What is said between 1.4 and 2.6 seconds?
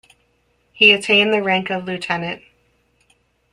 rank of Lieutenant.